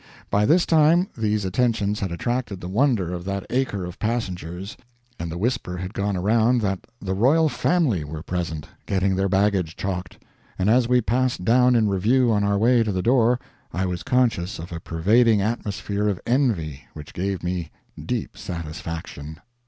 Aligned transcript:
By 0.31 0.47
this 0.47 0.65
time 0.65 1.09
these 1.15 1.45
attentions 1.45 1.99
had 1.99 2.11
attracted 2.11 2.59
the 2.59 2.67
wonder 2.67 3.13
of 3.13 3.23
that 3.25 3.45
acre 3.51 3.85
of 3.85 3.99
passengers, 3.99 4.75
and 5.19 5.31
the 5.31 5.37
whisper 5.37 5.77
had 5.77 5.93
gone 5.93 6.17
around 6.17 6.61
that 6.61 6.87
the 6.99 7.13
royal 7.13 7.49
family 7.49 8.03
were 8.03 8.23
present 8.23 8.67
getting 8.87 9.15
their 9.15 9.29
baggage 9.29 9.75
chalked; 9.75 10.17
and 10.57 10.71
as 10.71 10.87
we 10.87 11.01
passed 11.01 11.45
down 11.45 11.75
in 11.75 11.87
review 11.87 12.31
on 12.31 12.43
our 12.43 12.57
way 12.57 12.81
to 12.81 12.91
the 12.91 13.03
door, 13.03 13.39
I 13.71 13.85
was 13.85 14.01
conscious 14.01 14.57
of 14.57 14.71
a 14.71 14.79
pervading 14.79 15.39
atmosphere 15.39 16.07
of 16.07 16.19
envy 16.25 16.85
which 16.95 17.13
gave 17.13 17.43
me 17.43 17.69
deep 18.03 18.35
satisfaction. 18.39 19.39